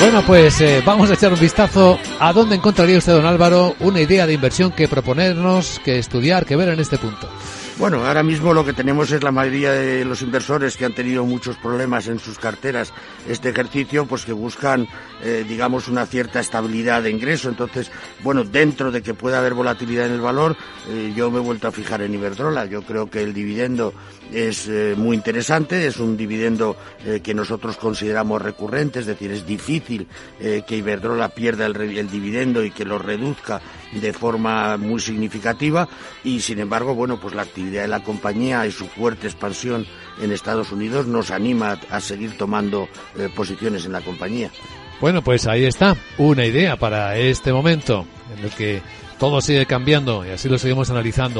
[0.00, 4.00] Bueno, pues eh, vamos a echar un vistazo a dónde encontraría usted, don Álvaro, una
[4.00, 7.28] idea de inversión que proponernos, que estudiar, que ver en este punto.
[7.80, 11.24] Bueno, ahora mismo lo que tenemos es la mayoría de los inversores que han tenido
[11.24, 12.92] muchos problemas en sus carteras
[13.26, 14.86] este ejercicio, pues que buscan,
[15.22, 17.48] eh, digamos, una cierta estabilidad de ingreso.
[17.48, 17.90] Entonces,
[18.22, 20.58] bueno, dentro de que pueda haber volatilidad en el valor,
[20.90, 22.66] eh, yo me he vuelto a fijar en Iberdrola.
[22.66, 23.94] Yo creo que el dividendo
[24.30, 26.76] es eh, muy interesante, es un dividendo
[27.24, 29.89] que nosotros consideramos recurrente, es decir, es difícil
[30.38, 33.60] que Iberdrola pierda el, el dividendo y que lo reduzca
[33.92, 35.88] de forma muy significativa
[36.24, 39.86] y sin embargo, bueno, pues la actividad de la compañía y su fuerte expansión
[40.20, 44.50] en Estados Unidos nos anima a seguir tomando eh, posiciones en la compañía.
[45.00, 48.82] Bueno, pues ahí está, una idea para este momento en el que
[49.18, 51.38] todo sigue cambiando y así lo seguimos analizando.